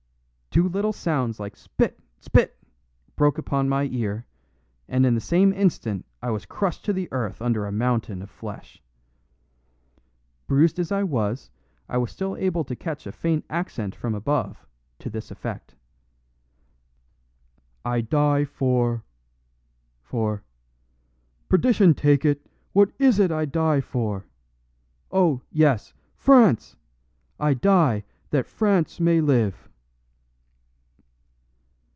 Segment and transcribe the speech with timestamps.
[0.53, 1.97] Two little sounds like SPIT!
[2.19, 2.59] SPIT!
[3.15, 4.25] broke upon my ear,
[4.85, 8.29] and in the same instant I was crushed to the earth under a mountain of
[8.29, 8.83] flesh.
[10.47, 11.51] Bruised as I was,
[11.87, 14.67] I was still able to catch a faint accent from above,
[14.99, 15.75] to this effect:
[17.85, 19.05] "I die for...
[20.01, 20.43] for...
[21.47, 24.25] perdition take it, what IS it I die for?...
[25.13, 26.75] oh, yes FRANCE!
[27.39, 29.69] I die that France may live!"